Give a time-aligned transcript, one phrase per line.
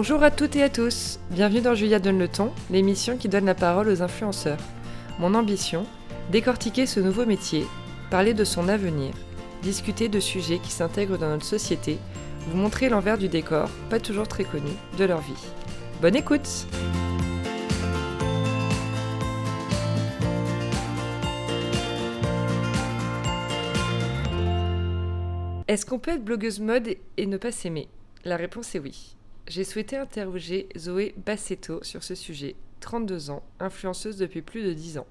[0.00, 3.44] Bonjour à toutes et à tous, bienvenue dans Julia Donne le ton, l'émission qui donne
[3.44, 4.56] la parole aux influenceurs.
[5.18, 5.84] Mon ambition,
[6.30, 7.66] décortiquer ce nouveau métier,
[8.10, 9.12] parler de son avenir,
[9.60, 11.98] discuter de sujets qui s'intègrent dans notre société,
[12.46, 15.34] vous montrer l'envers du décor, pas toujours très connu, de leur vie.
[16.00, 16.48] Bonne écoute
[25.68, 26.88] Est-ce qu'on peut être blogueuse mode
[27.18, 27.88] et ne pas s'aimer?
[28.24, 29.18] La réponse est oui.
[29.50, 34.98] J'ai souhaité interroger Zoé Bassetto sur ce sujet, 32 ans, influenceuse depuis plus de 10
[34.98, 35.08] ans.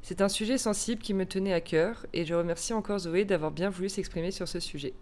[0.00, 3.50] C'est un sujet sensible qui me tenait à cœur et je remercie encore Zoé d'avoir
[3.50, 4.94] bien voulu s'exprimer sur ce sujet.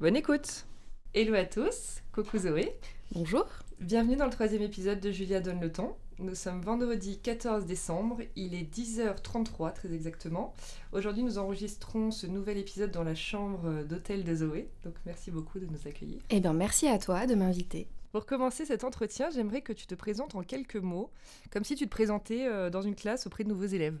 [0.00, 0.64] Bonne écoute
[1.12, 2.72] Hello à tous, coucou Zoé.
[3.12, 3.44] Bonjour.
[3.78, 5.94] Bienvenue dans le troisième épisode de Julia donne le ton.
[6.18, 10.54] Nous sommes vendredi 14 décembre, il est 10h33 très exactement.
[10.92, 15.58] Aujourd'hui nous enregistrons ce nouvel épisode dans la chambre d'hôtel de Zoé, donc merci beaucoup
[15.58, 16.22] de nous accueillir.
[16.30, 17.86] Eh bien merci à toi de m'inviter.
[18.14, 21.10] Pour commencer cet entretien, j'aimerais que tu te présentes en quelques mots,
[21.50, 23.98] comme si tu te présentais euh, dans une classe auprès de nouveaux élèves.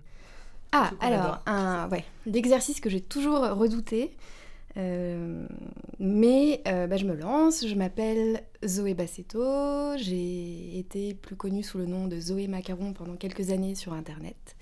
[0.70, 4.12] Ah, alors, un, ouais, l'exercice que j'ai toujours redouté,
[4.76, 5.48] euh,
[5.98, 11.78] mais euh, bah, je me lance, je m'appelle Zoé Bassetto, j'ai été plus connue sous
[11.78, 14.54] le nom de Zoé Macaron pendant quelques années sur Internet.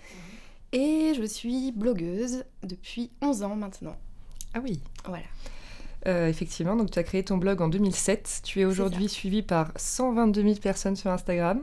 [0.72, 0.80] Mhm.
[0.80, 3.98] Et je suis blogueuse depuis 11 ans maintenant.
[4.54, 5.26] Ah oui Voilà.
[6.06, 8.40] Euh, effectivement, donc tu as créé ton blog en 2007.
[8.44, 11.62] Tu es aujourd'hui suivi par 122 000 personnes sur Instagram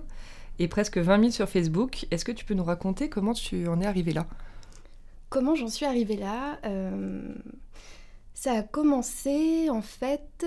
[0.59, 2.05] et presque 20 000 sur Facebook.
[2.11, 4.25] Est-ce que tu peux nous raconter comment tu en es arrivé là?
[5.29, 6.59] Comment j'en suis arrivée là
[8.39, 10.45] ça a commencé en fait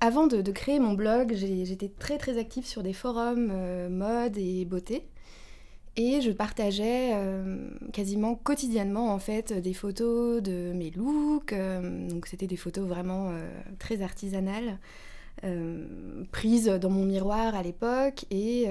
[0.00, 1.34] avant de, créer mon blog.
[1.34, 5.08] J'étais très très active sur des forums euh, mode et beauté.
[6.00, 11.52] Et je partageais euh, quasiment quotidiennement en fait des photos de mes looks.
[11.52, 13.32] Euh, donc c'était des photos vraiment
[13.78, 14.78] très artisanales.
[16.32, 18.66] prises dans mon miroir à l'époque et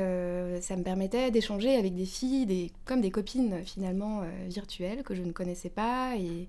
[0.61, 5.21] ça me permettait d'échanger avec des filles, des, comme des copines finalement virtuelles que je
[5.21, 6.47] ne connaissais pas et,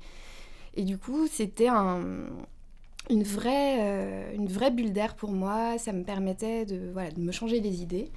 [0.78, 5.76] et du coup, c'était une, vraie, euh, une vraie bulle d'air pour moi.
[5.76, 8.10] Ça me permettait de, voilà, de me changer les idées.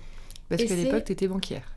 [0.48, 1.74] Parce qu'à l'époque, tu étais banquière.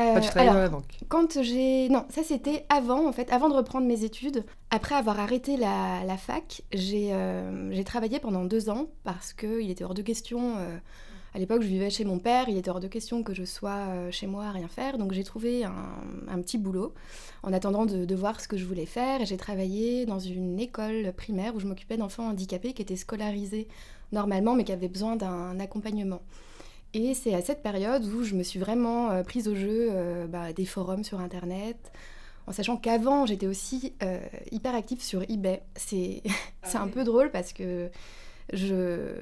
[0.00, 0.98] Euh, tu travaillais dans la banque.
[1.08, 1.88] Quand j'ai.
[1.88, 4.44] Non, ça c'était avant, en fait, avant de reprendre mes études.
[4.70, 9.84] Après avoir arrêté la, la fac, j'ai euh, travaillé pendant deux ans parce qu'il était
[9.84, 10.56] hors de question.
[10.56, 10.78] Euh,
[11.34, 13.70] à l'époque, je vivais chez mon père, il était hors de question que je sois
[13.88, 16.92] euh, chez moi à rien faire, donc j'ai trouvé un, petit boulot
[17.42, 19.22] en attendant de, voir ce que je voulais faire.
[19.22, 23.68] Et j'ai travaillé dans une école primaire où je m'occupais d'enfants handicapés qui étaient scolarisés
[24.12, 26.20] normalement, mais qui avaient besoin d'un accompagnement.
[26.94, 30.26] Et c'est à cette période où je me suis vraiment euh, prise au jeu euh,
[30.26, 31.92] bah, des forums sur Internet,
[32.46, 33.94] en sachant qu'avant j'étais aussi
[34.50, 35.62] hyper active sur eBay.
[35.76, 36.22] C'est
[36.62, 37.90] ah un peu drôle parce que
[38.52, 39.14] je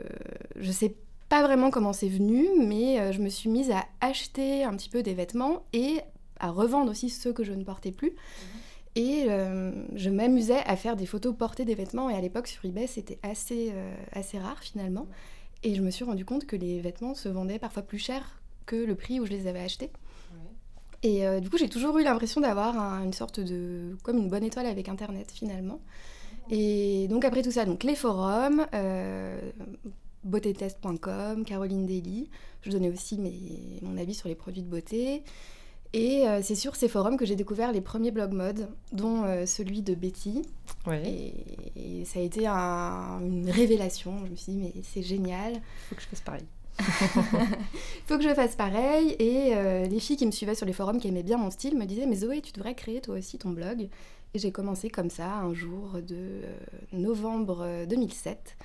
[0.56, 0.94] je sais
[1.31, 4.91] pas vraiment comment c'est venu, mais euh, je me suis mise à acheter un petit
[4.91, 6.00] peu des vêtements et
[6.41, 8.10] à revendre aussi ceux que je ne portais plus.
[8.10, 8.16] Mhm.
[8.97, 12.10] Et euh, je m'amusais à faire des photos portées des vêtements.
[12.10, 15.06] Et à l'époque, sur eBay, c'était assez, euh, assez rare finalement.
[15.62, 18.76] Et je me suis rendu compte que les vêtements se vendaient parfois plus cher que
[18.76, 19.91] le prix où je les avais achetés.
[21.03, 23.97] Et du coup, j'ai toujours eu l'impression d'avoir une sorte de.
[24.03, 25.81] comme une bonne étoile avec Internet finalement.
[26.50, 28.66] Et donc, après tout ça, donc les forums,
[30.25, 32.28] beautétest.com, Caroline Daly.
[32.62, 33.19] Je donnais aussi
[33.82, 35.22] mon avis sur les produits de beauté.
[35.93, 39.45] Et euh, c'est sur ces forums que j'ai découvert les premiers blogs mode, dont euh,
[39.45, 40.43] celui de Betty.
[40.89, 44.25] Et, ça a été une révélation.
[44.25, 45.55] Je me suis dit, mais c'est génial.
[45.89, 46.45] Faut que je fasse pareil.
[48.06, 49.17] Faut que je fasse pareil.
[49.19, 51.77] Et euh, les filles qui me suivaient sur les forums, qui aimaient bien mon style,
[51.77, 53.89] me disaient, mais Zoé, tu devrais créer toi aussi ton blog.
[54.33, 56.43] Et j'ai commencé comme ça, un jour de
[56.93, 58.56] novembre 2007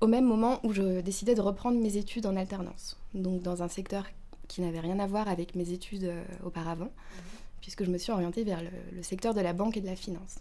[0.00, 3.68] au même moment où je décidais de reprendre mes études en alternance, donc dans un
[3.68, 4.06] secteur
[4.50, 7.22] qui n'avait rien à voir avec mes études euh, auparavant, mhm.
[7.60, 10.38] puisque je me suis orientée vers le, secteur de la banque et de la finance.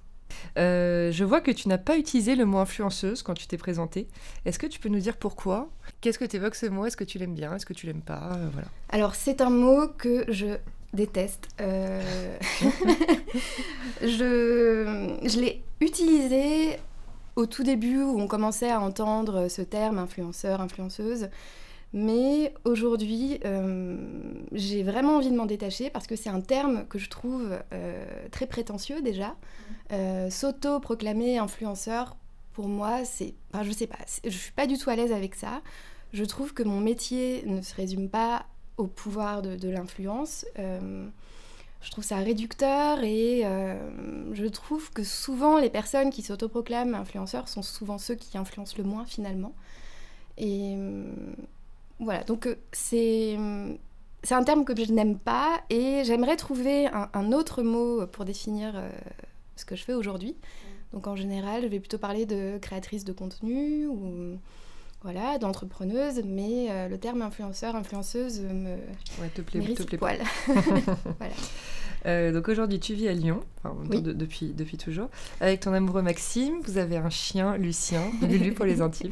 [0.57, 4.07] Euh, je vois que tu n'as pas utilisé le mot influenceuse quand tu t'es présentée.
[4.45, 5.69] Est-ce que tu peux nous dire pourquoi?
[6.01, 6.85] Qu'est-ce que tu évoques ce mot?
[6.85, 7.55] Est-ce que tu l'aimes bien?
[7.55, 8.31] Est-ce que tu l'aimes pas?
[8.33, 8.67] Euh, voilà.
[8.89, 10.57] Alors c'est un mot que je
[10.93, 11.47] déteste.
[14.01, 16.79] je je l'ai utilisé
[17.35, 21.29] au tout début où on commençait à entendre ce terme influenceur, influenceuse.
[21.93, 23.97] Mais aujourd'hui, euh,
[24.51, 28.05] j'ai vraiment envie de m'en détacher parce que c'est un terme que je trouve euh,
[28.31, 29.35] très prétentieux déjà.
[29.91, 32.15] Euh, s'auto-proclamer influenceur,
[32.53, 33.33] pour moi, c'est.
[33.51, 35.61] Enfin, je sais pas, je suis pas du tout à l'aise avec ça.
[36.13, 38.45] Je trouve que mon métier ne se résume pas
[38.77, 40.45] au pouvoir de, de l'influence
[41.81, 43.43] je trouve ça réducteur et
[44.33, 48.83] je trouve que souvent les personnes qui s'autoproclament influenceurs sont souvent ceux qui influencent le
[48.83, 49.53] moins finalement.
[50.37, 50.75] Et
[51.99, 53.37] voilà, donc c'est
[54.23, 58.73] c'est un terme que je n'aime pas et j'aimerais trouver un, autre mot pour définir
[59.55, 60.35] ce que je fais aujourd'hui.
[60.91, 64.37] Donc en général, je vais plutôt parler de créatrice de contenu ou
[65.01, 68.75] voilà, d'entrepreneuse, mais euh, le terme influenceur, influenceuse me
[69.21, 70.19] ouais, te plaît, te plaît poil.
[70.47, 71.33] voilà.
[72.05, 73.41] Euh, donc aujourd'hui, tu vis à Lyon,
[73.91, 75.09] depuis, depuis toujours,
[75.41, 76.61] avec ton amoureux Maxime.
[76.63, 79.11] Vous avez un chien, Lucien, Lulu pour les intimes.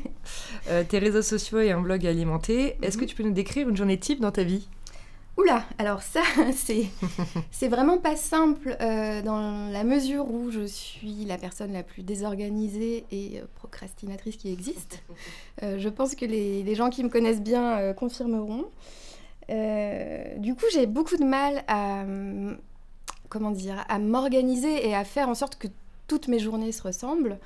[0.69, 2.78] Euh, tes réseaux sociaux et un blog alimenté.
[2.81, 3.10] Est-ce que mhm.
[3.10, 4.68] tu peux nous décrire une journée type dans ta vie?
[5.38, 6.22] Oula, alors ça,
[7.51, 12.01] c'est, vraiment pas simple euh, dans la mesure où je suis la personne la plus
[12.01, 15.04] désorganisée et euh, procrastinatrice qui existe.
[15.62, 18.66] Euh, je pense que les, gens qui me connaissent bien confirmeront.
[19.48, 21.63] du coup, j'ai beaucoup de mal
[23.51, 25.68] dire, à m'organiser et à faire en sorte que
[26.07, 27.38] toutes mes journées se ressemblent.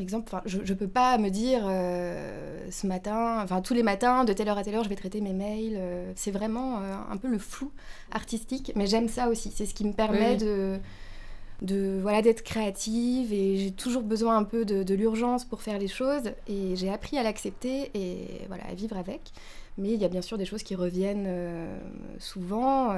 [0.00, 4.32] Exemple, je ne peux pas me dire euh, ce matin, enfin tous les matins, de
[4.32, 5.76] telle heure à telle heure, je vais traiter mes mails.
[5.76, 7.70] Euh, c'est vraiment euh, un peu le flou
[8.10, 9.52] artistique, mais j'aime ça aussi.
[9.54, 10.78] C'est ce qui me permet de,
[11.62, 15.88] de voilà d'être créative et j'ai toujours besoin un peu de, l'urgence pour faire les
[15.88, 19.32] choses et j'ai appris à l'accepter et voilà à vivre avec.
[19.78, 21.28] Mais il y a bien sûr des choses qui reviennent
[22.18, 22.94] souvent.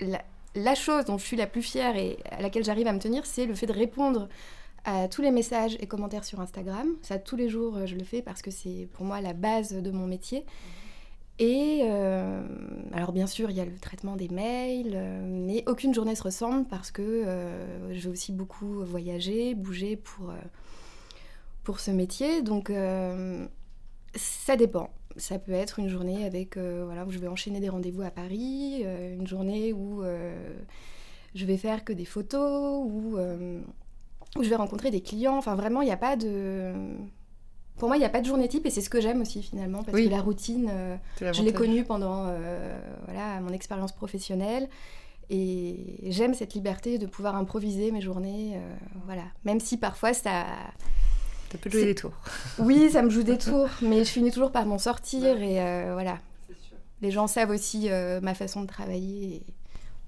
[0.00, 0.20] La,
[0.54, 3.26] la chose dont je suis la plus fière et à laquelle j'arrive à me tenir,
[3.26, 4.28] c'est le fait de répondre
[4.84, 6.88] à tous les messages et commentaires sur Instagram.
[7.02, 9.72] Ça, tous les jours, euh, je le fais parce que c'est pour moi la base
[9.72, 10.44] de mon métier.
[11.38, 12.46] Et euh,
[12.92, 16.22] alors bien sûr, il y a le traitement des mails, euh, mais aucune journée se
[16.22, 17.24] ressemble parce que
[17.90, 20.32] je vais aussi beaucoup voyager, bouger pour,
[21.64, 22.42] pour ce métier.
[22.42, 22.70] Donc
[24.14, 24.90] ça dépend.
[25.16, 28.84] Ça peut être une journée avec, voilà, où je vais enchaîner des rendez-vous à Paris,
[28.84, 30.04] une journée où
[31.34, 33.16] je vais faire que des photos, ou
[34.36, 35.36] où je vais rencontrer des clients.
[35.36, 36.72] Enfin, vraiment, il n'y a pas de.
[37.76, 39.42] Pour moi, il n'y a pas de journée type et c'est ce que j'aime aussi
[39.42, 44.68] finalement parce que la routine, euh, je l'ai connue pendant euh, voilà, mon expérience professionnelle
[45.28, 48.52] et j'aime cette liberté de pouvoir improviser mes journées.
[48.54, 48.74] Euh,
[49.06, 49.24] voilà.
[49.44, 50.46] Même si parfois ça.
[51.50, 52.14] Ça peut jouer des tours.
[52.58, 56.18] Oui, ça me joue des tours, mais je finis toujours par m'en sortir et voilà.
[57.02, 57.88] Les gens savent aussi
[58.22, 59.42] ma façon de travailler et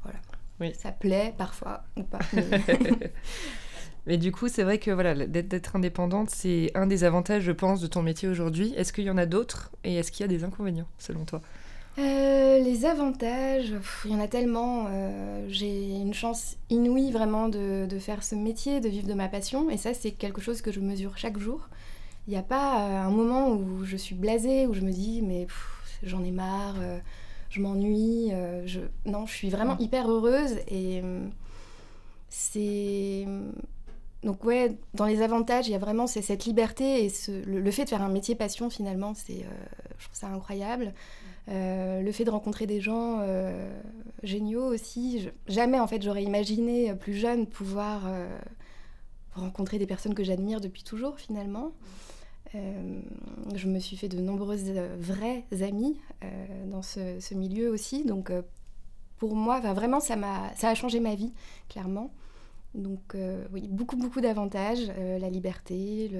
[0.04, 0.18] voilà.
[0.60, 0.72] Oui.
[0.74, 2.20] Ça plaît parfois ou pas.
[2.32, 2.44] Mais
[4.06, 7.88] du coup, c'est vrai que voilà, d'être indépendante, c'est un des avantages, je pense, de
[7.88, 8.72] ton métier aujourd'hui.
[8.76, 11.42] Est-ce qu'il y en a d'autres et est-ce qu'il y a des inconvénients, selon toi?
[11.98, 13.72] Euh, les avantages,
[14.04, 14.86] il y en a tellement.
[14.90, 19.70] Euh, j'ai une chance inouïe vraiment de, faire ce métier, de vivre de ma passion.
[19.70, 21.68] Et ça, c'est quelque chose que je mesure chaque jour.
[22.28, 25.22] Il n'y a pas euh, un moment où je suis blasée, où je me dis,
[25.22, 25.46] mais
[26.02, 26.76] j'en ai marre,
[27.50, 28.30] je m'ennuie.
[28.66, 28.80] je...
[29.06, 30.58] Non, je suis vraiment hyper heureuse.
[30.68, 31.02] Et
[32.28, 33.26] c'est
[34.26, 37.12] donc ouais, dans les avantages, il y a vraiment cette liberté et
[37.46, 39.66] le, fait de faire un métier passion finalement, c'est, euh,
[39.98, 40.92] je trouve ça incroyable.
[41.48, 43.70] Euh, le fait de rencontrer des gens euh,
[44.24, 45.28] géniaux aussi.
[45.46, 48.10] jamais en fait j'aurais imaginé plus jeune pouvoir
[49.34, 51.70] rencontrer des personnes que j'admire depuis toujours finalement.
[52.52, 56.00] je me suis fait de nombreuses vraies amies
[56.66, 58.04] dans ce, milieu aussi.
[58.04, 58.32] Donc
[59.18, 61.32] pour moi, vraiment ça m'a, ça a changé ma vie
[61.68, 62.10] clairement.
[62.76, 66.10] Donc euh, oui, beaucoup, beaucoup d'avantages, euh, la liberté.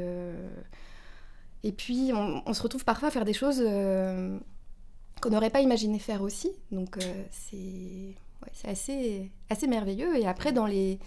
[1.63, 4.39] Et puis on, se retrouve parfois à faire des choses euh,
[5.21, 6.51] qu'on n'aurait pas imaginé faire aussi.
[6.73, 6.99] Donc
[7.31, 8.15] c'est
[8.65, 10.17] assez, assez merveilleux.
[10.17, 10.99] Et après, dans les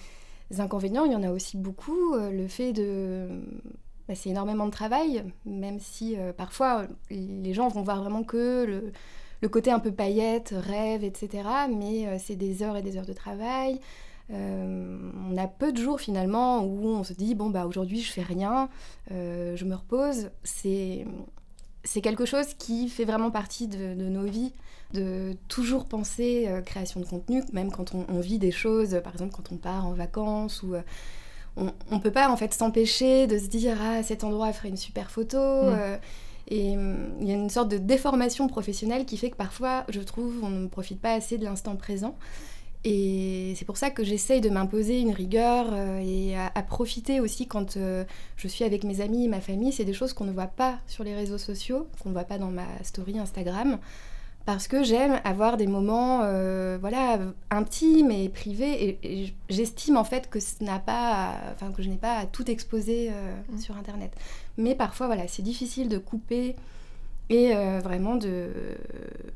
[0.58, 2.16] inconvénients, il y en a aussi beaucoup.
[2.16, 3.42] le fait de...
[4.08, 8.92] Bah, c'est énormément de travail, même si parfois les gens vont voir vraiment que le,
[9.42, 11.48] le côté un peu paillette, rêve, etc.
[11.70, 13.80] Mais c'est des heures et des heures de travail.
[14.32, 14.98] Euh,
[15.30, 18.22] on a peu de jours finalement où on se dit bon bah aujourd'hui je fais
[18.22, 18.70] rien,
[19.12, 20.30] euh, je me repose.
[20.44, 21.06] C'est
[21.84, 24.54] c'est quelque chose qui fait vraiment partie de, nos vies,
[24.94, 29.34] de toujours penser euh, création de contenu, même quand on, vit des choses, par exemple
[29.34, 30.76] quand on part en vacances ou
[31.56, 34.78] on ne peut pas en fait s'empêcher de se dire ah cet endroit ferait une
[34.78, 35.38] super photo.
[35.38, 35.98] Mm.
[36.50, 36.72] et
[37.22, 40.50] il y a une sorte de déformation professionnelle qui fait que parfois, je trouve, on
[40.50, 42.16] ne profite pas assez de l'instant présent.
[42.86, 47.46] Et c'est pour ça que j'essaye de m'imposer une rigueur euh, et à, profiter aussi
[47.46, 48.06] quand euh,
[48.38, 49.74] je suis avec mes amis et ma famille.
[49.74, 52.38] C'est des choses qu'on ne voit pas sur les réseaux sociaux, qu'on ne voit pas
[52.38, 53.80] dans ma story Instagram.
[54.46, 57.20] Parce que j'aime avoir des moments euh, voilà,
[57.52, 58.98] intimes et privés.
[59.04, 60.56] Et, j'estime en fait que, ce
[60.86, 63.60] pas, enfin, que je n'ai pas à tout exposer mmh.
[63.60, 64.12] sur Internet.
[64.58, 66.56] Mais parfois, voilà, c'est difficile de couper
[67.30, 68.50] et vraiment de,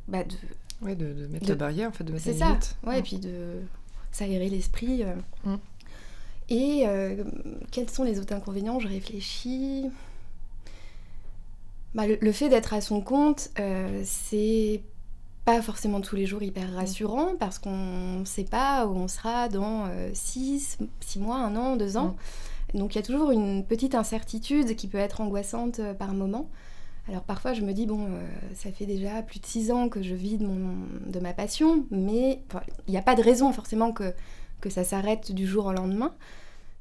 [0.08, 0.36] bah, de
[0.84, 2.24] oui, de, mettre la barrière, en fait, de mettre.
[2.24, 3.62] C'est ça, ouais, et puis de
[4.12, 5.04] s'aérer l'esprit.
[5.04, 5.16] Euh.
[5.46, 5.58] Mm.
[6.50, 7.24] Et euh,
[7.72, 8.80] quels sont les autres inconvénients?
[8.80, 9.90] Je réfléchis.
[11.94, 13.50] bah, le, fait d'être à son compte,
[14.04, 14.82] c'est
[15.46, 16.76] pas forcément tous les jours hyper mm.
[16.76, 21.76] rassurant parce qu'on ne sait pas où on sera dans 6 six, mois, un an,
[21.76, 22.16] deux ans.
[22.74, 22.80] Mm.
[22.80, 26.50] Donc il y a toujours une petite incertitude qui peut être angoissante par moment.
[27.08, 30.02] Alors parfois je me dis, bon, euh, ça fait déjà plus de six ans que
[30.02, 32.42] je vis de, mon, de ma passion, mais
[32.88, 34.14] il n'y a pas de raison forcément que,
[34.62, 36.16] que ça s'arrête du jour au lendemain.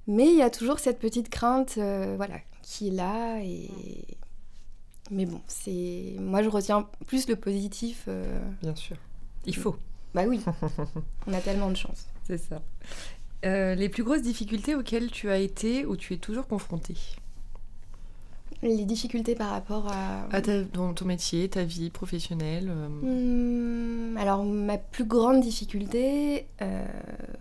[0.07, 3.41] Mais il y a toujours cette petite crainte euh, voilà, qui est là.
[3.43, 3.69] Et...
[5.11, 8.05] Mais bon, c'est moi je retiens plus le positif.
[8.07, 8.97] Euh, Bien sûr.
[9.45, 9.77] Il faut.
[10.15, 10.41] Bah oui,
[11.27, 12.07] on a tellement de chance.
[12.25, 12.63] C'est ça.
[13.43, 16.97] les plus grosses difficultés auxquelles tu as été ou tu es toujours confrontée?
[18.63, 20.27] Les difficultés par rapport à...
[20.31, 24.13] à ton métier, ta vie professionnelle euh.
[24.13, 26.85] hmm, Alors, ma plus grande difficulté, euh,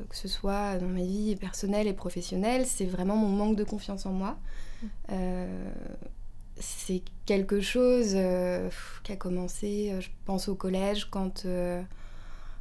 [0.09, 4.05] que ce soit dans ma vie personnelle et professionnelle, c'est vraiment mon manque de confiance
[4.05, 4.37] en moi.
[4.81, 4.87] Hmm.
[5.11, 5.71] Euh,
[6.59, 8.15] c'est quelque chose
[9.03, 11.47] qui a commencé, je pense, au collège, quand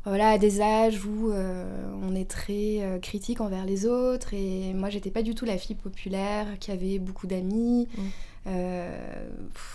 [0.06, 4.32] voilà, à des âges où on est très critique envers les autres.
[4.32, 7.88] Et moi, j'étais pas du tout la fille populaire qui avait beaucoup d'amis.
[7.94, 8.08] Hmm.
[8.46, 9.28] Euh,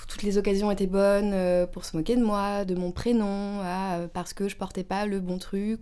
[0.07, 4.07] toutes les occasions étaient bonnes euh, pour se moquer de moi, de mon prénom, euh,
[4.11, 5.81] parce que je portais pas le bon truc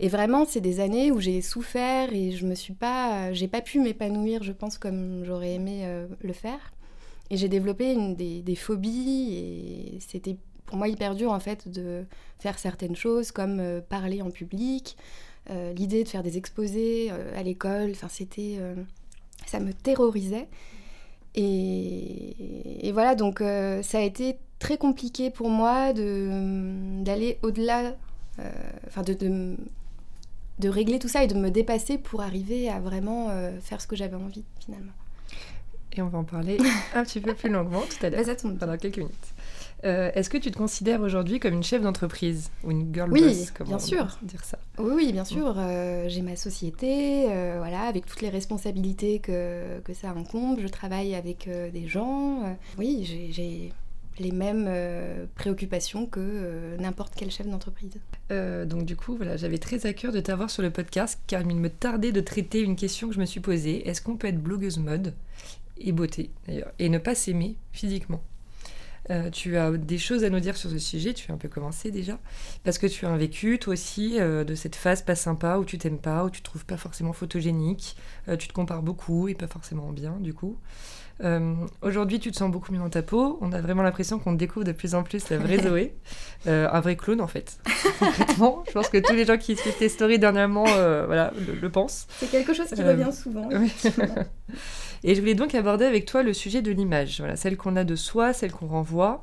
[0.00, 3.60] et vraiment, c'est des années où j'ai souffert et je me suis pas, j'ai pas
[3.60, 5.86] pu m'épanouir, je pense, comme j'aurais aimé
[6.20, 6.72] le faire.
[7.30, 11.68] Et j'ai développé une, des, des, phobies et c'était pour moi hyper dur en fait
[11.68, 12.04] de
[12.40, 14.96] faire certaines choses comme parler en public,
[15.76, 17.92] l'idée de faire des exposés à l'école.
[17.92, 18.58] Enfin, c'était,
[19.46, 20.48] ça me terrorisait.
[21.34, 27.94] Et, voilà, donc euh, ça a été très compliqué pour moi d'aller au-delà,
[28.38, 28.50] euh,
[28.86, 29.56] enfin de, de,
[30.58, 33.86] de, régler tout ça et de me dépasser pour arriver à vraiment euh, faire ce
[33.86, 34.92] que j'avais envie finalement.
[35.94, 36.58] Et on va en parler
[36.94, 39.34] un petit peu plus longuement tout à l'heure, bah, pendant quelques minutes.
[39.84, 43.22] Euh, est-ce que tu te considères aujourd'hui comme une chef d'entreprise ou une girl oui,
[43.22, 44.18] boss bien sûr.
[44.22, 45.54] dire ça Oui, oui, bien sûr.
[45.56, 50.60] Euh, j'ai ma société, euh, voilà, avec toutes les responsabilités que, que ça incombe.
[50.60, 52.56] Je travaille avec des gens.
[52.78, 53.72] oui, j'ai
[54.18, 54.70] les mêmes
[55.34, 57.98] préoccupations que n'importe quel chef d'entreprise.
[58.30, 61.56] donc du coup, voilà, j'avais très à cœur de t'avoir sur le podcast car il
[61.56, 63.88] me tardait de traiter une question que je me suis posée.
[63.88, 65.14] Est-ce qu'on peut être blogueuse mode
[65.78, 68.22] et beauté d'ailleurs et ne pas s'aimer physiquement?
[69.10, 71.48] Euh, tu as des choses à nous dire sur ce sujet, tu as un peu
[71.48, 72.18] commencé déjà,
[72.64, 75.64] parce que tu as un vécu, toi aussi, euh, de cette phase pas sympa où
[75.64, 77.96] tu t'aimes pas, où tu te trouves pas forcément photogénique,
[78.28, 80.56] euh, tu te compares beaucoup et pas forcément bien du coup.
[81.82, 83.38] Aujourd'hui, tu te sens beaucoup mieux dans ta peau.
[83.40, 85.94] On a vraiment l'impression qu'on découvre de plus en plus la vraie Zoé,
[86.46, 87.60] un vrai clone en fait.
[88.00, 92.08] Concrètement, je pense que tous les gens qui suivent tes stories dernièrement, voilà, le, pensent.
[92.18, 93.48] C'est quelque chose qui revient souvent.
[95.04, 97.84] Et je voulais donc aborder avec toi le sujet de l'image, voilà, celle qu'on a
[97.84, 99.20] de soi, celle qu'on renvoie,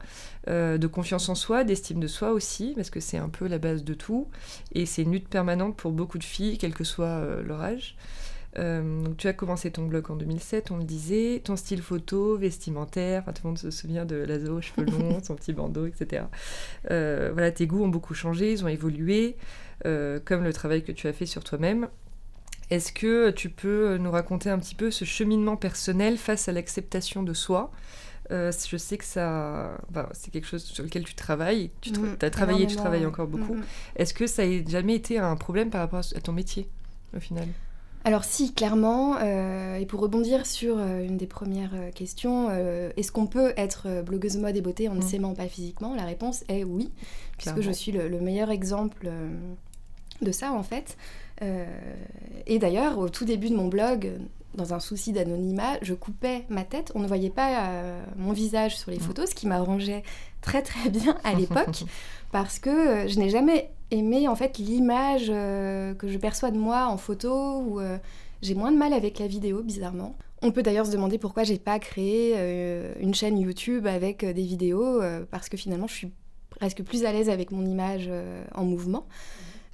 [0.49, 3.59] euh, de confiance en soi, d'estime de soi aussi, parce que c'est un peu la
[3.59, 4.27] base de tout,
[4.73, 7.95] et c'est une lutte permanente pour beaucoup de filles, quel que soit euh, leur âge.
[8.57, 12.35] Euh, donc tu as commencé ton blog en 2007, on le disait, ton style photo,
[12.35, 16.23] vestimentaire, tout le monde se souvient de Lazo, cheveux longs, son petit bandeau, etc.
[16.89, 19.37] voilà, tes goûts ont beaucoup changé, ils ont évolué,
[19.83, 21.87] comme le travail que tu as fait sur toi-même.
[22.69, 27.23] Est-ce que tu peux nous raconter un petit peu ce cheminement personnel face à l'acceptation
[27.23, 27.71] de soi?
[28.31, 29.77] Euh, je sais que ça,
[30.13, 31.71] c'est quelque chose sur lequel tu travailles.
[31.81, 33.55] Tu mm, as travaillé, tu travailles encore beaucoup.
[33.55, 33.65] Mm, mm.
[33.95, 36.69] Est-ce que ça n'a jamais été un problème par rapport à ton métier,
[37.15, 37.47] au final?
[38.05, 42.49] Alors si, clairement, euh, et pour rebondir sur euh, une des premières questions,
[42.95, 45.95] est-ce qu'on peut être blogueuse mode et beauté en ne s'aimant pas physiquement?
[45.95, 46.91] La réponse est oui,
[47.37, 49.09] puisque je suis le meilleur exemple
[50.21, 50.97] de ça en fait.
[51.41, 51.65] Euh,
[52.45, 54.11] et d'ailleurs, au tout début de mon blog,
[54.55, 56.91] dans un souci d'anonymat, je coupais ma tête.
[56.95, 59.01] On ne voyait pas euh, mon visage sur les mm.
[59.01, 60.03] photos, ce qui m'arrangeait
[60.41, 61.83] très très bien à l'époque,
[62.31, 66.87] parce que euh, je n'ai jamais aimé en fait l'image que je perçois de moi
[66.87, 67.59] en photo.
[67.61, 67.81] Ou
[68.41, 70.15] j'ai moins de mal avec la vidéo, bizarrement.
[70.41, 72.35] On peut d'ailleurs se demander pourquoi j'ai pas créé
[72.99, 76.11] une chaîne YouTube avec des vidéos, parce que finalement je suis
[76.51, 78.09] presque plus à l'aise avec mon image
[78.53, 79.07] en mouvement.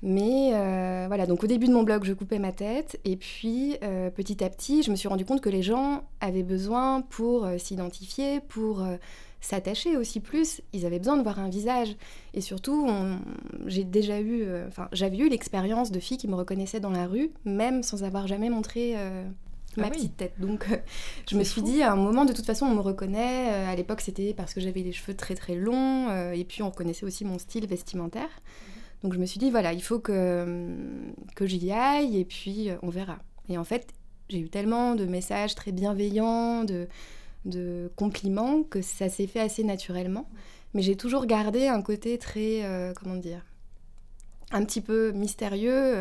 [0.04, 3.00] Mais euh, voilà, donc au début de mon blog, je coupais ma tête.
[3.06, 6.44] Et puis, euh, petit à petit, je me suis rendu compte que les gens avaient
[6.44, 8.86] besoin pour euh, s'identifier, pour
[9.42, 10.62] s'attacher aussi plus.
[10.74, 11.96] Ils avaient besoin de voir un visage.
[12.34, 12.90] Et surtout,
[13.68, 17.32] j'ai déjà eu, enfin, j'avais eu l'expérience de filles qui me reconnaissaient dans la rue,
[17.46, 18.96] même sans avoir jamais montré
[19.78, 20.34] ma ah petite tête.
[20.40, 20.68] Donc,
[21.30, 23.50] je me suis dit, à un moment, de toute façon, on me reconnaît.
[23.50, 26.32] à l'époque, c'était parce que j'avais les cheveux très très longs.
[26.32, 28.30] et puis, on reconnaissait aussi mon style vestimentaire.
[29.04, 30.76] Donc je me suis dit, voilà, il faut que,
[31.36, 33.18] que j'y aille et puis euh, on verra.
[33.50, 33.94] Et en fait,
[34.30, 36.88] j'ai eu tellement de messages très bienveillants, de,
[37.46, 40.28] de compliments que ça s'est fait assez naturellement.
[40.74, 42.64] Mais j'ai toujours gardé un côté très,
[43.00, 43.46] comment dire,
[44.52, 45.96] un petit peu mystérieux.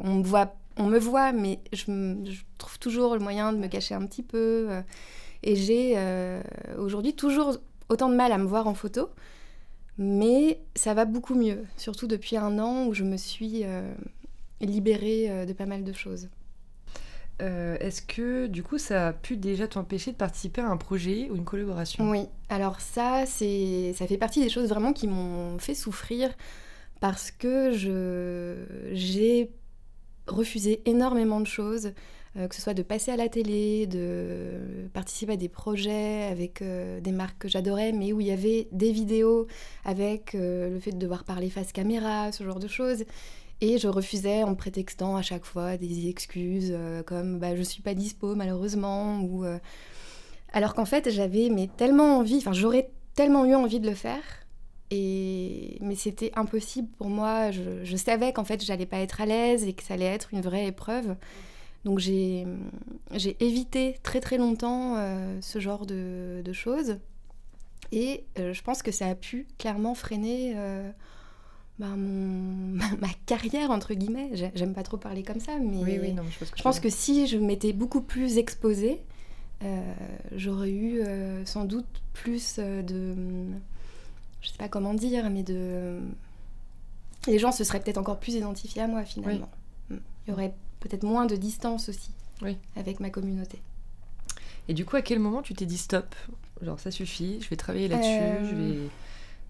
[0.00, 1.84] on me voit on me voit, mais je,
[2.58, 4.66] trouve toujours le moyen de me cacher un petit peu.
[4.70, 4.82] Euh,
[5.42, 6.42] et j'ai euh,
[6.78, 7.56] aujourd'hui toujours
[7.88, 9.08] autant de mal à me voir en photo,
[9.98, 13.92] mais ça va beaucoup mieux, surtout depuis un an où je me suis euh,
[14.60, 16.28] libérée de pas mal de choses.
[17.38, 21.36] Est-ce que du coup ça a pu déjà t'empêcher de participer à un projet ou
[21.36, 22.10] une collaboration?
[22.10, 26.30] Oui, alors ça, c'est, ça fait partie des choses vraiment qui m'ont fait souffrir
[27.00, 28.54] parce que je,
[28.92, 29.50] j'ai
[30.26, 31.90] refusé énormément de choses, euh,
[32.48, 37.00] que ce soit de passer à la télé, de participer à des projets avec euh,
[37.00, 39.46] des marques que j'adorais, mais où il y avait des vidéos
[39.84, 43.04] avec euh, le fait de devoir parler face caméra, ce genre de choses.
[43.60, 46.76] Et je refusais en prétextant à chaque fois des excuses
[47.06, 49.46] comme bah, je suis pas dispo malheureusement ou
[50.52, 54.20] alors qu'en fait j'avais mais tellement envie, enfin j'aurais tellement eu envie de le faire
[54.90, 55.78] et...
[55.80, 57.50] Mais c'était impossible pour moi.
[57.50, 60.40] Je, savais qu'en fait, j'allais pas être à l'aise et que ça allait être une
[60.40, 61.16] vraie épreuve.
[61.86, 62.44] Donc j'ai
[63.38, 66.98] évité très très longtemps euh, ce genre de, choses.
[67.92, 70.90] Et euh, je pense que ça a pu clairement freiner euh,
[71.78, 74.32] bah, ma carrière, entre guillemets.
[74.56, 76.00] J'aime pas trop parler comme ça, mais
[76.56, 79.00] je, pense que, si je m'étais beaucoup plus exposée,
[80.34, 81.02] j'aurais eu
[81.44, 83.14] sans doute plus de
[84.40, 86.00] je sais pas comment dire, mais de.
[87.28, 89.48] Les gens se seraient peut-être encore plus identifiés à moi finalement.
[89.90, 89.96] Mm.
[90.26, 90.52] Il y aurait
[90.86, 92.10] peut-être moins de distance aussi
[92.76, 93.60] avec ma communauté.
[94.68, 96.14] Et du coup, à quel moment tu t'es dit stop?
[96.60, 98.72] Genre, ça suffit, je vais travailler là-dessus, je euh.
[98.84, 98.88] vais.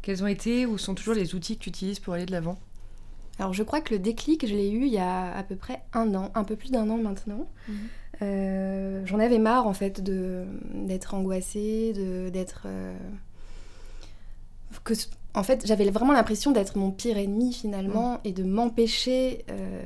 [0.03, 2.59] Quels ont été ou sont toujours les outils que tu utilises pour aller de l'avant?
[3.39, 5.83] Alors je crois que le déclic, je l'ai eu il y a à peu près
[5.93, 7.49] un an, un peu plus d'un an maintenant.
[7.69, 7.77] Mhm.
[8.23, 11.93] Euh, j'en avais marre en fait d'être angoissée,
[12.33, 12.97] d'être euh,
[15.35, 18.21] en fait, j'avais vraiment l'impression d'être mon pire ennemi finalement mm.
[18.25, 19.83] et de m'empêcher euh,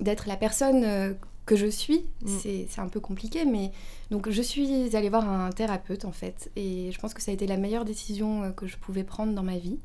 [0.00, 1.14] d'être la personne euh,
[1.46, 2.06] que je suis.
[2.22, 2.28] Mm.
[2.66, 3.72] C'est un peu compliqué, mais
[4.10, 7.34] donc je suis allée voir un thérapeute en fait, et je pense que ça a
[7.34, 9.78] été la meilleure décision euh, que je pouvais prendre dans ma vie.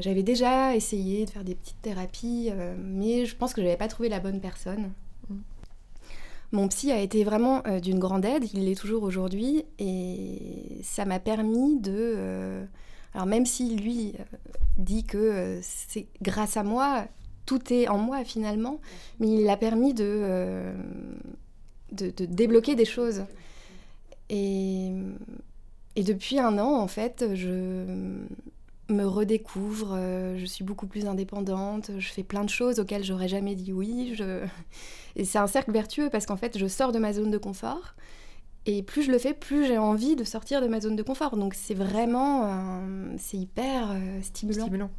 [0.00, 3.88] j'avais déjà essayé de faire des petites thérapies, mais je pense que je n'avais pas
[3.88, 4.92] trouvé la bonne personne.
[5.30, 5.36] Mm.
[6.52, 11.18] Mon psy a été vraiment d'une grande aide, il l'est toujours aujourd'hui, et ça m'a
[11.18, 12.66] permis de
[13.14, 14.24] alors même si lui euh,
[14.78, 17.04] dit que euh, c'est grâce à moi,
[17.46, 18.80] tout est en moi finalement,
[19.20, 20.74] mais il a permis de, euh,
[21.92, 23.24] de, débloquer des choses.
[24.30, 24.92] Et,
[25.96, 27.84] et, depuis un an, en fait, je
[28.88, 29.98] me redécouvre,
[30.36, 34.14] je suis beaucoup plus indépendante, je fais plein de choses auxquelles j'aurais jamais dit oui.
[34.16, 34.44] Je...
[35.16, 37.94] Et c'est un cercle vertueux parce qu'en fait, je sors de ma zone de confort.
[38.64, 41.36] Et plus je le fais, plus j'ai envie de sortir de ma zone de confort.
[41.36, 44.90] Donc c'est vraiment, euh, c'est hyper euh, stimulant.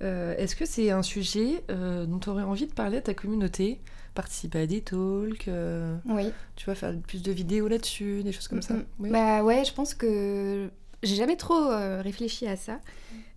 [0.00, 3.80] Euh, est-ce que c'est un sujet dont tu aurais envie de parler à ta communauté?
[4.14, 5.48] Participer à des talks
[6.06, 6.30] Oui.
[6.56, 8.74] Tu vas faire plus de vidéos là-dessus, des choses comme ça?
[8.98, 9.10] Oui.
[9.10, 10.68] Bah ouais, je pense que
[11.02, 11.68] j'ai jamais trop
[12.02, 12.78] réfléchi à ça.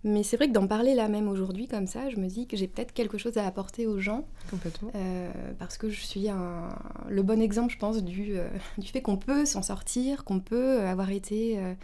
[0.06, 2.56] Mais c'est vrai que d'en parler là même aujourd'hui comme ça, je me dis que
[2.56, 4.24] j'ai peut-être quelque chose à apporter aux gens.
[4.48, 4.92] Complètement.
[4.94, 6.68] Euh, parce que je suis un,
[7.08, 8.48] le bon exemple, je pense, du, euh,
[8.78, 11.74] du fait qu'on peut s'en sortir, qu'on peut avoir été euh,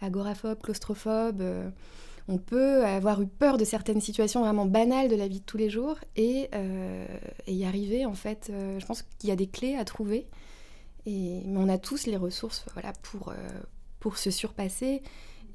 [0.00, 1.42] agoraphobe, claustrophobe.
[2.26, 5.58] on peut avoir eu peur de certaines situations vraiment banales de la vie de tous
[5.58, 6.48] les jours et,
[7.46, 10.26] et y arriver, en fait, je pense qu'il y a des clés à trouver.
[11.04, 13.32] Et, mais on a tous les ressources voilà, pour,
[14.00, 15.02] pour se surpasser.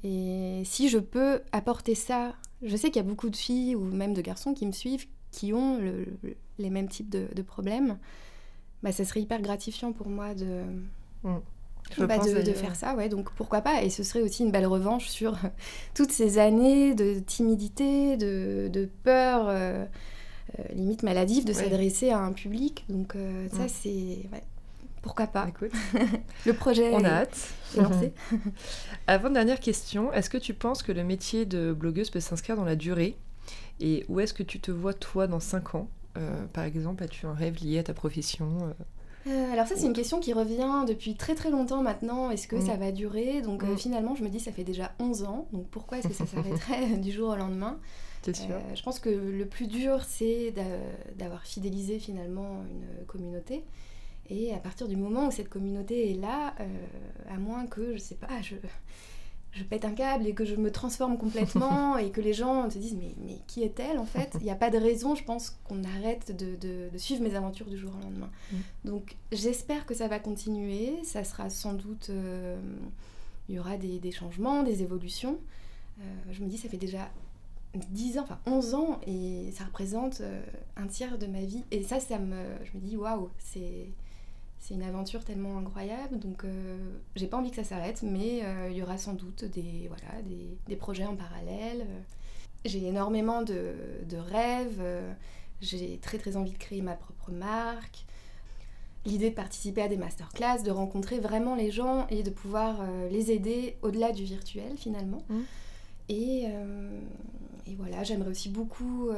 [0.02, 3.84] Et si je peux apporter ça, je sais qu'il y a beaucoup de filles ou
[3.84, 5.80] même de garçons qui me suivent qui ont
[6.58, 7.98] les mêmes types de, problèmes,
[8.82, 10.62] bah, ça serait hyper gratifiant pour moi de,
[11.24, 11.40] mm.
[11.98, 12.94] bah, de, faire ça.
[12.94, 15.36] Ouais, donc pourquoi pas Et ce serait aussi une belle revanche sur
[15.94, 19.84] toutes ces années de timidité, de, peur, euh,
[20.58, 22.84] euh, limite maladive, de s'adresser à un public.
[22.88, 23.68] Donc euh, ça, mm.
[23.68, 24.18] c'est...
[25.04, 25.70] Pourquoi pas Écoute.
[26.46, 27.54] Le projet On a hâte.
[27.76, 28.14] lancé.
[29.06, 32.74] Avant-dernière question, est-ce que tu penses que le métier de blogueuse peut s'inscrire dans la
[32.74, 33.14] durée?
[33.80, 35.88] Et où est-ce que tu te vois toi dans 5 ans?
[36.16, 38.72] Euh, Par exemple, as-tu un rêve lié à ta profession euh,
[39.26, 42.30] euh, alors ça c'est une question qui revient depuis très très longtemps maintenant.
[42.30, 42.78] Est-ce que ça mm.
[42.78, 43.40] va durer?
[43.40, 43.78] Donc mm.
[43.78, 45.48] finalement je me dis ça fait déjà 11 ans.
[45.50, 47.78] Donc pourquoi est-ce que ça s'arrêterait du jour au lendemain?
[48.26, 50.52] Je pense que le plus dur c'est
[51.16, 53.64] d'avoir fidélisé finalement une communauté.
[54.30, 56.66] Et à partir du moment où cette communauté est là, euh,
[57.28, 58.54] à moins que, je sais pas, je,
[59.52, 62.78] je pète un câble et que je me transforme complètement et que les gens se
[62.78, 64.36] disent mais, mais qui est-elle en fait?
[64.40, 67.66] Il n'y a pas de raison, je pense, qu'on arrête de, de, suivre mes aventures
[67.66, 68.30] du jour au lendemain.
[68.50, 68.56] Mm.
[68.84, 72.08] Donc j'espère que ça va continuer, ça sera sans doute...
[72.10, 72.58] Euh,
[73.48, 75.38] il y aura des, des changements, des évolutions.
[76.00, 77.10] Euh, je me dis, ça fait déjà
[77.74, 80.42] 10 ans, enfin 11 ans, et ça représente euh,
[80.76, 81.62] un tiers de ma vie.
[81.70, 83.88] Et ça, ça me, je me dis, waouh, c'est
[84.64, 86.78] c'est une aventure tellement incroyable, donc euh,
[87.16, 90.22] j'ai pas envie que ça s'arrête, mais euh, il y aura sans doute des, voilà,
[90.22, 91.86] des, des projets en parallèle.
[92.64, 93.74] J'ai énormément de,
[94.08, 94.82] de rêves,
[95.60, 98.06] j'ai très très envie de créer ma propre marque.
[99.04, 103.10] L'idée de participer à des masterclass, de rencontrer vraiment les gens et de pouvoir euh,
[103.10, 105.24] les aider au-delà du virtuel finalement.
[105.28, 105.40] Mmh.
[106.08, 106.44] Et,
[107.66, 109.08] et, voilà, j'aimerais aussi beaucoup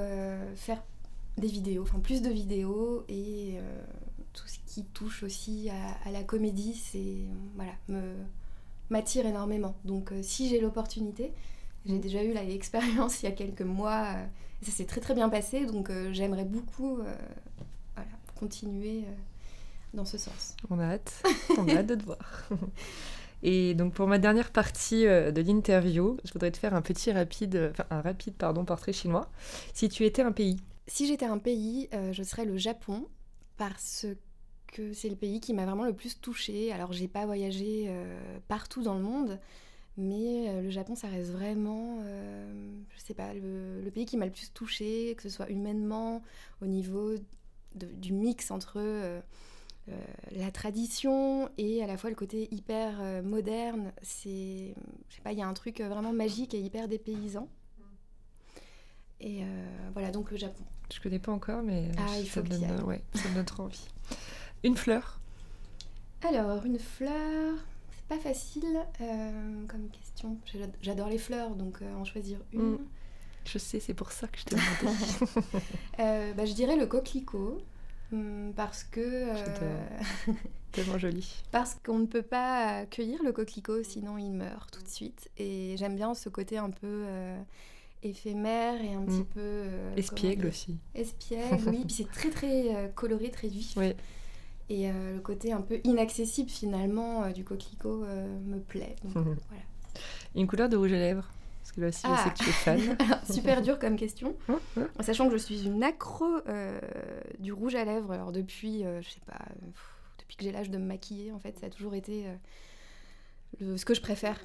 [0.54, 0.82] faire
[1.36, 3.58] des vidéos, enfin plus de vidéos et
[4.76, 5.70] qui touche aussi
[6.04, 7.16] à, la comédie, c'est
[7.54, 7.98] voilà, me
[8.90, 9.74] m'attire énormément.
[9.86, 11.32] Donc euh, si j'ai l'opportunité,
[11.86, 14.26] j'ai déjà eu l'expérience il y a quelques mois, euh,
[14.60, 16.96] ça s'est très très bien passé, donc euh, j'aimerais beaucoup
[17.94, 19.04] voilà, continuer
[19.94, 20.54] dans ce sens.
[20.68, 21.22] On a hâte,
[21.56, 22.50] on a hâte de te voir.
[23.42, 27.70] Et donc pour ma dernière partie de l'interview, je voudrais te faire un petit rapide,
[27.70, 29.30] enfin un rapide pardon portrait chinois.
[29.72, 30.60] Si tu étais un pays?
[30.86, 33.06] Si j'étais un pays, je serais le Japon
[33.56, 34.06] parce
[34.76, 36.70] que c'est le pays qui m'a vraiment le plus touchée.
[36.72, 39.38] Alors j'ai pas voyagé euh, partout dans le monde,
[39.96, 44.26] mais euh, le Japon ça reste vraiment, euh, je sais pas, le, pays qui m'a
[44.26, 46.22] le plus touchée, que ce soit humainement,
[46.60, 47.14] au niveau
[47.74, 49.22] du mix entre
[50.32, 53.92] la tradition et à la fois le côté hyper moderne.
[54.02, 54.74] C'est,
[55.08, 57.48] je sais pas, il y a un truc vraiment magique et hyper dépaysant.
[59.20, 59.42] Et
[59.92, 60.64] voilà, donc le Japon.
[60.92, 63.64] Je connais pas encore, mais ah, il faut ça, donne, ouais, ça me donne trop
[63.64, 63.88] envie.
[64.64, 65.20] Une fleur
[66.22, 67.54] Alors, une fleur,
[67.90, 70.38] c'est pas facile euh, comme question.
[70.82, 72.72] J'adore les fleurs, donc euh, en choisir une.
[72.72, 72.78] Mm.
[73.44, 75.02] Je sais, c'est pour ça que je t'ai demandé.
[75.98, 77.58] Euh, bah, je dirais le coquelicot.
[78.10, 79.32] Mm, parce que.
[80.72, 81.42] Tellement joli.
[81.52, 85.30] Parce qu'on ne peut pas cueillir le coquelicot, sinon il meurt tout de suite.
[85.38, 87.06] Et j'aime bien ce côté un peu
[88.02, 89.26] éphémère et un petit mm.
[89.26, 89.64] peu.
[89.96, 90.76] Espiègle aussi.
[90.94, 91.84] Espiègle, oui.
[91.86, 93.74] Puis c'est très très coloré, très vif.
[93.76, 93.94] Oui.
[94.68, 98.96] Et euh, le côté un peu inaccessible finalement euh, du coquelicot euh, me plaît.
[99.04, 99.62] voilà.
[100.34, 102.52] Une couleur de rouge à lèvres Parce que là aussi, je sais que tu es
[102.52, 102.96] fan.
[103.00, 103.20] Ah.
[103.32, 104.34] super dur comme question.
[105.00, 106.26] Sachant que je suis une accro
[107.38, 108.12] du rouge à lèvres.
[108.12, 109.38] Alors depuis, je sais pas,
[110.18, 112.26] depuis que j'ai l'âge de me maquiller, en fait, ça a toujours été
[113.60, 114.38] le, ce que je préfère.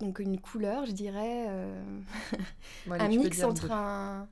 [0.00, 1.48] donc une couleur, je dirais,
[2.90, 4.28] un mix entre un,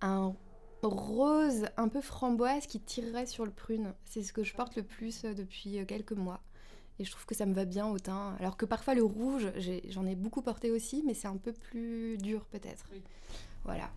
[0.00, 0.34] un
[0.82, 3.94] rose un peu framboise qui tirerait sur le prune.
[4.04, 6.40] C'est ce que je porte le plus euh, depuis euh, quelques mois.
[6.98, 8.36] Et je trouve que ça me va bien au teint.
[8.40, 9.52] Alors que parfois le rouge,
[9.88, 12.86] j'en ai, beaucoup porté aussi, mais c'est un peu plus dur peut-être.
[13.64, 13.90] Voilà.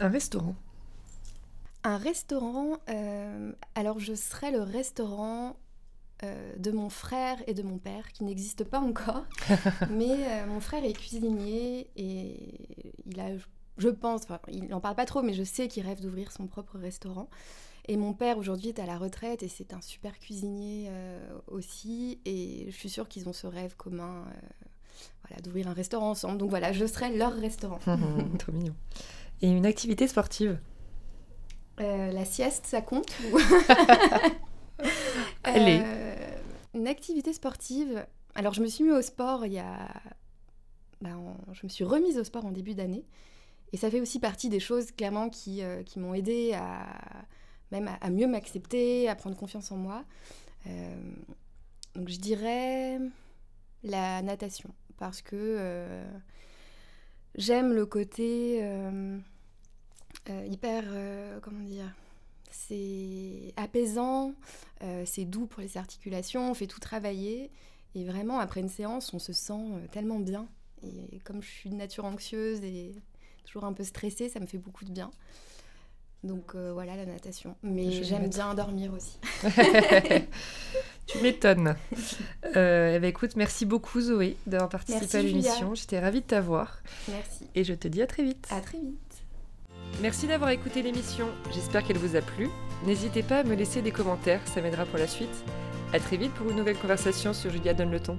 [0.00, 0.56] Un restaurant
[1.84, 5.56] Un restaurant, euh, alors je serais le restaurant
[6.56, 9.26] de mon frère et de mon père, qui n'existe pas encore.
[9.90, 13.44] mais mon frère est cuisinier et il a, je
[13.88, 17.28] pense, il n'en parle pas trop, mais je sais qu'il rêve d'ouvrir son propre restaurant.
[17.86, 22.18] Et mon père aujourd'hui est à la retraite et c'est un super cuisinier euh, aussi.
[22.24, 24.66] Et je suis sûre qu'ils ont ce rêve commun euh,
[25.26, 26.38] voilà, d'ouvrir un restaurant ensemble.
[26.38, 27.78] Donc voilà, je serai leur restaurant.
[28.38, 28.74] Trop mignon.
[29.42, 30.58] Et une activité sportive?
[31.80, 33.14] Euh, La sieste, ça compte
[35.42, 35.82] Allez.
[36.74, 38.04] Une activité sportive.
[38.34, 39.88] Alors je me suis mis au sport il y a.
[41.00, 41.10] Bah,
[41.52, 43.04] je me suis remise au sport en début d'année.
[43.74, 46.86] Et ça fait aussi partie des choses clairement qui, euh, qui m'ont aidé à
[47.72, 50.04] même à, mieux m'accepter, à prendre confiance en moi.
[50.68, 50.94] Euh,
[51.96, 53.00] donc je dirais
[53.82, 54.72] la natation.
[54.96, 56.06] Parce que euh,
[57.34, 58.64] j'aime le côté
[60.28, 60.84] hyper
[61.42, 61.92] comment dire
[62.52, 64.34] c'est apaisant,
[65.04, 67.50] c'est doux pour les articulations, on fait tout travailler.
[67.96, 70.46] Et vraiment après une séance on se sent tellement bien.
[70.84, 72.94] Et comme je suis de nature anxieuse et
[73.44, 75.10] toujours un peu stressée, ça me fait beaucoup de bien.
[76.24, 77.54] Donc euh, voilà la natation.
[77.62, 79.18] Mais j'aime bien dormir aussi.
[81.06, 81.76] tu m'étonnes.
[82.56, 85.74] Euh, eh ben, écoute, merci beaucoup Zoé d'avoir participé à l'émission.
[85.74, 86.78] J'étais ravie de t'avoir.
[87.08, 87.46] Merci.
[87.54, 88.48] Et je te dis à très vite.
[88.50, 88.98] À très vite.
[90.00, 91.28] Merci d'avoir écouté l'émission.
[91.52, 92.48] J'espère qu'elle vous a plu.
[92.86, 95.44] N'hésitez pas à me laisser des commentaires, ça m'aidera pour la suite.
[95.92, 98.18] À très vite pour une nouvelle conversation sur Julia Donne le ton.